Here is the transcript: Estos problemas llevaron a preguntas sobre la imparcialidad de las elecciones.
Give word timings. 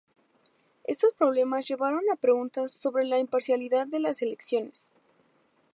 Estos 0.85 1.13
problemas 1.13 1.67
llevaron 1.67 2.01
a 2.11 2.15
preguntas 2.15 2.71
sobre 2.71 3.05
la 3.05 3.19
imparcialidad 3.19 3.85
de 3.85 3.99
las 3.99 4.23
elecciones. 4.23 4.91